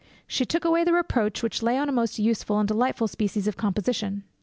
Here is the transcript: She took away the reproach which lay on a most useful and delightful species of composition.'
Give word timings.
She 0.25 0.47
took 0.47 0.65
away 0.65 0.83
the 0.83 0.93
reproach 0.93 1.43
which 1.43 1.61
lay 1.61 1.77
on 1.77 1.87
a 1.87 1.91
most 1.91 2.17
useful 2.17 2.57
and 2.57 2.67
delightful 2.67 3.07
species 3.07 3.47
of 3.47 3.55
composition.' 3.55 4.23